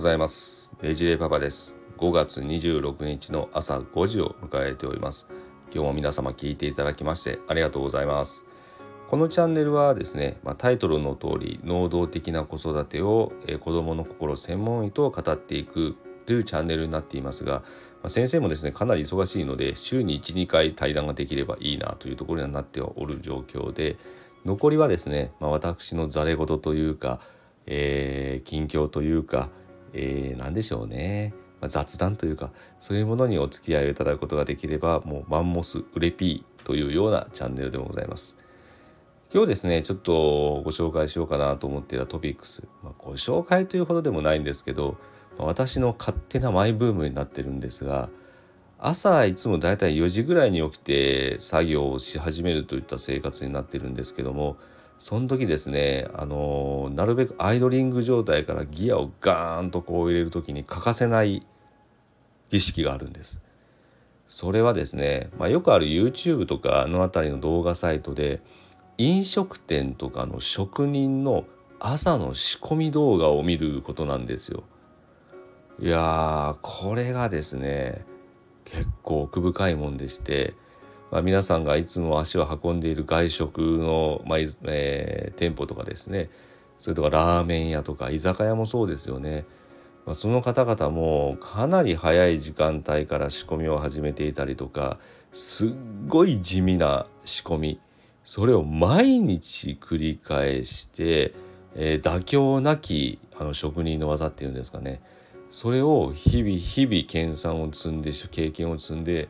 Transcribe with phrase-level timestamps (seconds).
[0.00, 0.74] ございます。
[0.80, 1.76] デイジレイパパです。
[1.98, 5.28] 5月26日の朝5時を迎えております。
[5.74, 8.46] 今日も皆様聞いていただきましてありがとうございます。
[9.08, 17.64] このチャンネルはですね、まあ、タイトルの通り能動的な子育てを、えー、子どもの心専門医と語っていくというチャンネルになっていますが、ま
[18.04, 23.98] あ、先生もですねかなり忙しいので週に12回対談ができればいいなというところになっておる状況で
[24.46, 27.20] 残りはですね、まあ、私のざれ言というか
[27.66, 29.50] えー、近況というか、
[29.92, 38.36] えー、何でしょうね、まあ、雑談というかそういうものにお付き合いをいただくことができればもうマンモスウレピーというようなチャンネルでもございます。
[39.32, 40.12] 今日ですねちょっと
[40.64, 44.96] ご紹介しようかなと思っていたトピックス、まあ、ご紹介というほどでもないんですけど、
[45.38, 48.10] まあ、私の勝手なマイブームになってるんですが
[48.76, 54.56] 朝いつもだいたい4時ぐらいに起きて作業をし始めるといった生活になってるんですけども
[55.00, 61.44] その時ですねあのなるべくアイドリング状態からギアをガーンとこう入れる時に欠かせない
[62.50, 63.42] 儀式があるんです。
[64.28, 68.40] それはですね、まあ、よくある YouTube とかの辺りの動画サイトで
[68.98, 71.46] 飲食店とかの職人の
[71.80, 74.64] 朝の仕込み動画を見ることなんですよ。
[75.80, 78.04] いやーこれがですね
[78.66, 80.52] 結構奥深いもんでして
[81.10, 86.30] まあ、皆さんがいつも足を運んでいる外食の、まあえー、店舗とかですね。
[86.78, 89.44] それとかラーメン屋とか居酒屋もそうですよね、
[90.06, 94.98] まあ、その方々もかなり早い時間帯から仕込みを始めていたりとか
[95.32, 95.70] すっ
[96.08, 97.80] ごい地味な仕込み。
[98.22, 101.34] それを毎日繰り返して、
[101.74, 105.00] えー、妥協なきあの職人の技っていうんですかね。
[105.50, 109.28] それを日々日々研鑽を積んで経験を積んで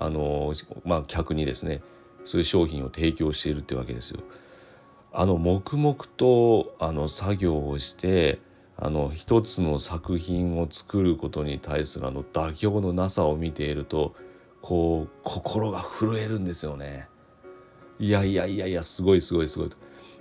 [0.00, 1.82] あの、まあ、客にですね
[2.24, 4.20] そういう商品を提供しているってわけですよ。
[5.12, 8.38] あの黙々とあの作業をして
[8.76, 14.14] あの一つの作品を作ることに対するあの妥協のなさを見ていると
[14.62, 17.08] こう心が震えるんですよね。
[17.98, 19.76] いやいやいやいやすごいすごいすごいと。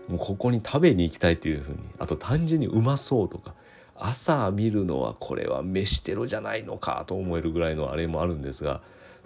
[0.09, 3.53] もうここに食べに行きたいっていうふうにあと単純にうまそうとか
[3.95, 8.81] 朝見るのはこれは飯テロじゃないのかと思えるぐらいのあれもあるんですが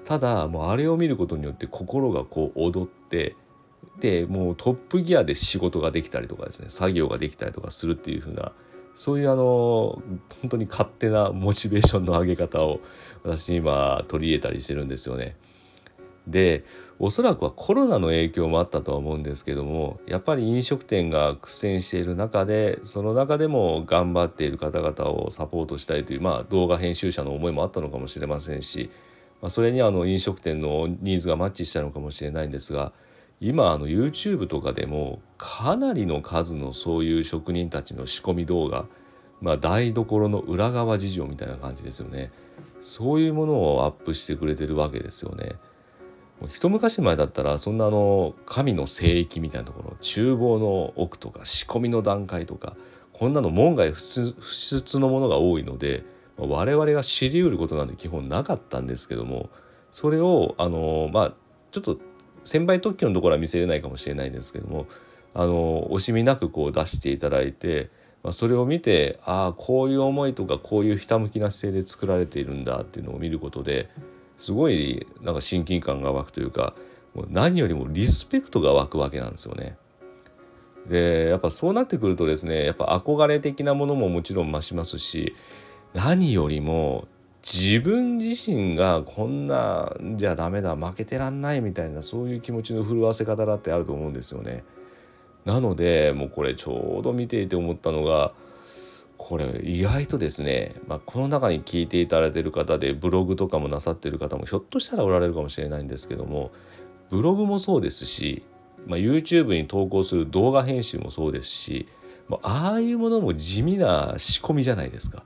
[0.06, 3.36] ただもうあれを見ることによって心がこう踊って
[4.00, 8.52] でもうトップギアで仕事ができたりとかですね作業ができたりとかするっていう風な
[8.96, 10.02] そういうあの
[10.42, 12.80] 本当に勝手なモチベーションの上げ方を
[13.24, 15.36] 私今取り入れたりしてるんですよね。
[16.28, 16.64] で
[17.00, 28.90] おそらくはコロナの影響もあったとは思うんですけどもやっぱり飲食店が苦戦している中でその中でも頑張っている方々をサポートしたいという、まあ、動画編集者の思いもあったのかもしれませんし
[29.44, 32.94] まあ、それにあの飲食店のニーズがマッチしたのかもしれないんですが
[33.42, 38.86] 今あの YouTube とかでもかなりの数のそういう職人たちの仕込み動画、
[39.42, 42.32] まあ、台所の裏側事情みたいな感じですよね
[42.80, 45.54] そういうものをアップしてくれてるわけですよね。
[46.50, 52.76] 一昔前だったらそんなあの神の聖域みたいなところ厨房の奥とか仕込みの段階とか
[53.14, 56.04] こんなの門外不出のものが多いので
[56.38, 59.50] 我々が知りうることなんて基本なかったんですけども
[59.92, 61.34] それをあのまあ
[61.72, 61.98] ちょっと
[62.44, 64.88] 先輩特許のところは見せれないかもしれないんですけども
[65.34, 67.90] あの惜しみなくこう出していただいて、
[68.24, 73.90] まあ、それを見てああこういう思いとかこういうひたむきな姿勢で作られているんだっていうのを見ることで
[74.40, 76.76] すごいなんか親近感が湧くというか
[77.14, 79.78] もう何よりもリスペクトが湧くわけなんですよね。
[80.88, 85.34] でやっぱそうなってくるとですねやっぱ憧れ的なものももちろん増しますし
[85.94, 87.08] 何よりも
[87.44, 94.64] 自分自身がこんなじゃダメだ負けてらんないみたいなそういう気持ちの震わせ方だってあると思うんですよね。
[95.46, 98.34] なのでもうこれちょうど見ていて思ったのが
[99.18, 106.52] これ意外とですね、まあ、この中に聞いていただいている方でブログとかもなさってる方もひょっとしたらおられるかもしれないんですけども
[107.10, 108.44] ブログもそうですし、
[108.88, 111.88] まあ、YouTube に投稿する動画編集もそうですし、
[112.28, 115.24] ま、ああいうものも地味な仕込みじゃないですか。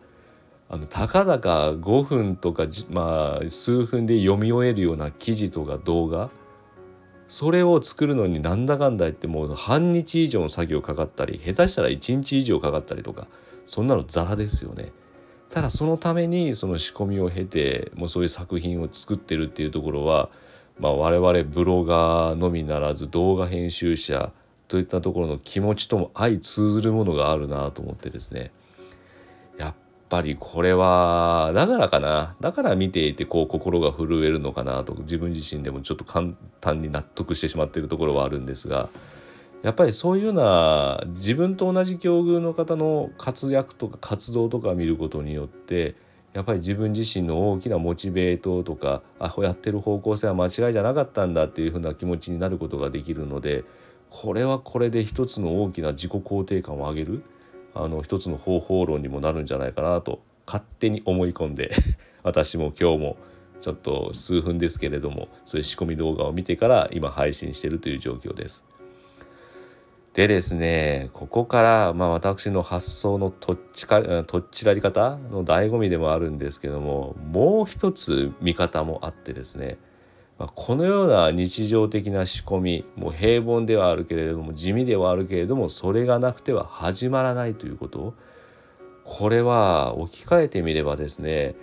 [0.70, 6.30] あのたかだか5分とか、まあ、数分で読み終えるような記事とか動画
[7.30, 13.28] それを作るのになんだかんだ言ってもう半日以上の作業かかったり下手したら1日以上かかったりとか
[13.66, 14.94] そんなのザラですよね。
[15.50, 20.30] ただそのためにその仕込みを経てもうそういう作品を作ってるっていうところは、
[20.78, 24.32] まあ、我々ブロガーのみならず動画編集者
[24.68, 28.52] といったところの気持ちとも相通ずるものがあるなと思ってですね
[30.10, 32.36] ぱりこれはだからかな。
[32.40, 36.30] だから見ていてこう心が震えるのかなと自分自身でもちょっと簡
[36.62, 38.90] 単に納得してしまっているところはあるんですが
[39.64, 45.96] やっぱりそういうような自分と同じ境遇の方の活躍とか活動とか見ることによって
[46.34, 53.64] やっぱり自分自身の大きなモチベートとかあやってる方向性は間違いじゃなかったんだっていうふうな気持ちになることができるので
[54.10, 57.24] これはこれで一つの大きな自己肯定感を上げる。
[57.84, 61.72] あの一つの方法論にもなるんじゃないかなと勝手に思い込んで
[62.24, 63.18] 私も今日も
[63.62, 68.64] ちょっと数分ですけれどもそういう仕込み動画を見てから今配信してるという状況です。
[70.14, 79.78] でですねここからまあ私の発想のとっちかとっちらり方の醍醐味でもあるんですけどももう一つ見方もあってですね、
[80.40, 88.14] まあ、このような日常的な仕込みもう平凡ではあるけれども地味ではあるけれどもそれがなくては始まらないということ
[89.04, 91.56] これは置き換えてみればですね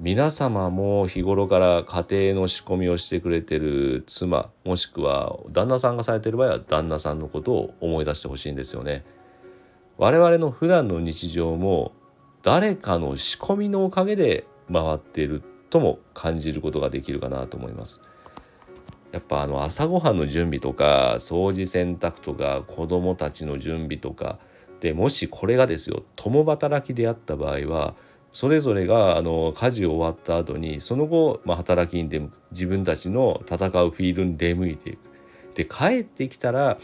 [0.00, 9.04] 皆様も日頃から家庭の仕込みをしてくれてる妻もしくは旦那さんがされてる場合は旦那さんのことを思い出してほしいんですよね。
[9.96, 11.92] 我々の普段の日常も
[12.42, 18.02] 誰かの仕込みのおかげで回っているとも感じることができるかなと思います。
[19.14, 24.40] やっぱあの朝ごはんの準備とか掃除洗濯とか子どもたちの準備とか
[24.80, 27.94] でもしこれがですよ共働きであった場合は
[28.32, 34.98] それぞれがあの家事終わった後にその後、まあ、働きに出向く自分たちの戦うフィールに出向いていく。
[35.54, 36.78] で帰ってきたら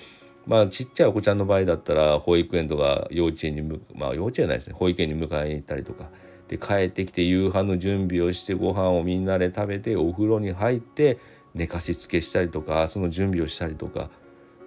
[0.46, 6.10] まあちっちゃいお子ちゃんの場合だったら保育園とか幼稚園にまあ幼稚園ないですね保育園に迎えに行ったりとか
[6.46, 11.18] で帰ってきて夕飯の準備をしてご飯をみんなで食べてお風呂に入って
[11.54, 14.10] 寝かしつけしたりとか明日の準備をしたりとか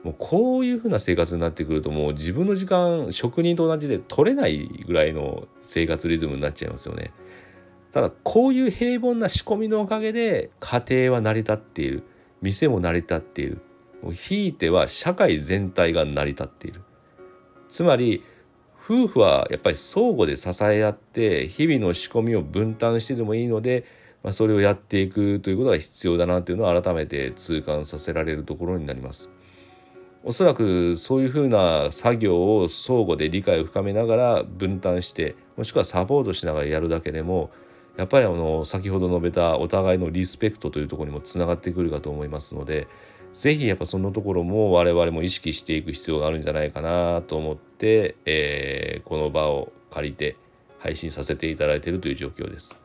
[0.04, 7.14] もうこういうふうな生活になってくるともう自分の時間職人と同じで取れないぐらいの生活リズムになっちゃいますよね。
[7.92, 12.04] ただこういう平凡な仕込みのおかげで家庭は成り立っている。
[12.42, 13.62] 店も成り立っている。
[14.14, 16.82] ひいては社会全体が成り立っている。
[17.70, 18.24] つまり
[18.84, 23.86] 夫婦はやっぱり相互で支え合って日々の仕込みを分担してでもいいので、
[24.24, 29.32] まあ、それをやっていくということが必要だなというのを改めて痛感させられるところになります。
[30.26, 37.52] おそらくそういうふうな作業を相互で理解を深めながら分担してもしくはサポートしながらやるだけでも
[37.98, 42.88] やっぱりあの先ほど述べたお互いのリスペクトというところにもつながってくるかと思いますので
[43.34, 50.38] 是非やっぱそのところも我々も意識していく必要があるんじゃないかなと思って、えー、この場を借りて
[50.80, 52.83] 配信させていただいているという状況です。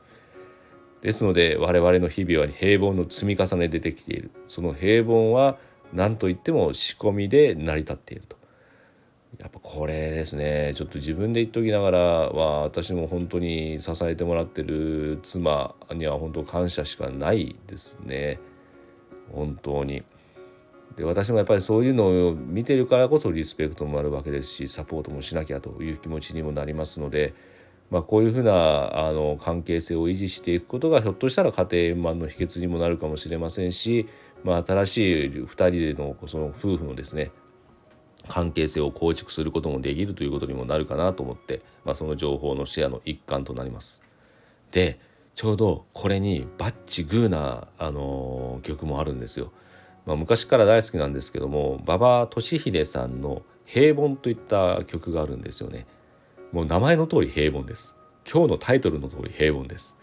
[1.02, 5.58] ですので我々の日々は平凡の積み重ねでできているその平凡は
[5.92, 8.36] 何といっても仕込みで成り立っていると。
[9.38, 18.40] やっぱこれですねちょっと自分で言っときながらは私も本当に支えてもらってる妻には本当感謝しかないですね
[19.32, 20.02] 本当に。
[20.96, 27.34] で私もやっぱりそういうのを見てるからこそリスペクトもあるわけですしサポートもしなきゃという気持ちにもなりますので、
[27.90, 34.06] まあ、こういうふうなあの関係性を維持していくことがひょっとしたら家庭円満の秘訣にもなるかもしれませんし
[34.44, 37.30] まあ、新しい2人でのその夫婦のですね
[38.28, 44.02] 関係性を構築することもできるということにもなるかなと思って、まあ、その情報のシェアの一環となります。
[44.70, 45.00] で
[45.34, 49.52] ちょうどこれにバッチグーな、あのー、曲もあるんですよ。
[50.04, 55.86] まあ、昔から大好きなんですけども馬場俊秀さんの「平凡」といった曲があるんですよね。
[56.52, 57.96] もう名前の通り平凡です。
[58.30, 59.96] 今日のタイトルの通り平凡です。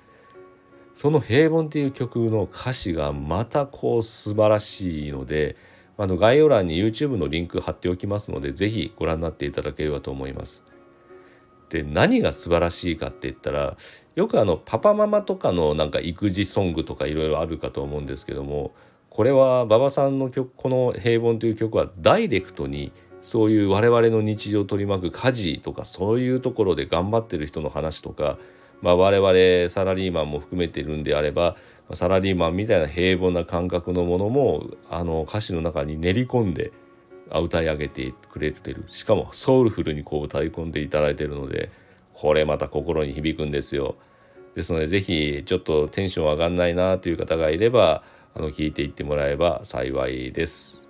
[0.93, 5.57] その「平凡」っていう曲の歌詞がまたこう素晴らしいので
[5.97, 10.65] あの概要欄に YouTube のリンク貼っておきますので是非ご覧になっていただければと思います。
[11.69, 13.75] で何が素晴らしいかって言ったら
[14.15, 18.73] よくあのパパママとかのなんか育児ソングとかいろいろあるかと思うんですけども
[19.09, 22.91] これは馬場さんの曲この「平凡」という曲はダイレクトに
[23.25, 28.37] そういう我々の日常を取り巻く家事とかそういうところで頑張ってる人の話とか
[28.81, 31.55] まあ、我々サラリーマンも含めているんであれば
[31.93, 36.71] サラリーマンみたいな平凡な感覚のものもあの歌詞の中に練り込んで
[37.31, 41.71] 歌い上げてくれてるしかもソウルフルにこう歌い込んでいただいてるので
[42.13, 43.95] これまた心に響くんですよ。
[44.55, 48.03] ですので是非ちょっとテンション上がんないなという方がいれば
[48.35, 50.84] あの聞いていってもらえば幸いです。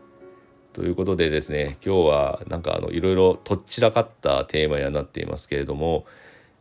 [0.76, 6.06] ということでですね今日はなんかあのいろいろとっちらかったテーマにはなっていますけれども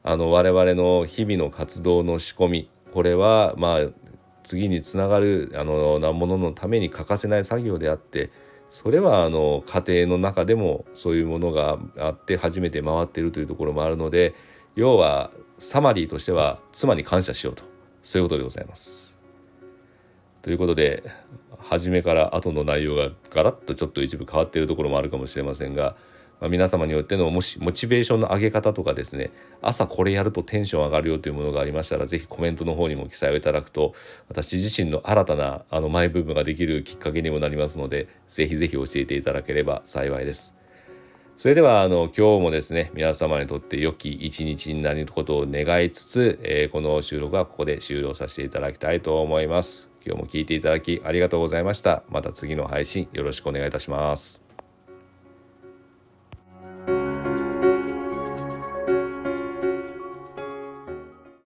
[0.04, 3.80] あの我々の日々の活動の仕込みこれはまあ
[4.44, 8.30] 次につながるあのなもののために欠かせない作業であって
[8.70, 14.32] それはあの家庭の中でもそういうものがあって初めて回っているというところもあるので
[14.76, 17.64] 要はサマリーとしては妻に感謝しようと
[18.04, 19.18] そういうことでございます。
[20.42, 21.02] ということで
[21.64, 25.96] 初めから後の内容がガラッとちょっと一部変わっているところもあるかもしれませんが、
[26.40, 33.94] まあ、皆様によってのもしモチベーションの上げ方とかですね朝これやるとテンション上がるよというものがありましたら是非コメントの方にも記載をいただくと
[34.28, 40.54] 私自身の新たなあのマイブームができるきっかけにもなりますので是非是非教えていただければ幸いです。
[41.36, 49.93] それではあの今日もですね皆様にとって良き一日になることを願いつつ、えー、この収録はここで終了させていただきたいと思います。
[50.04, 52.02] 今日も聞いていただきありがとうございました。
[52.08, 54.43] また次の配信よろしくお願いいたします。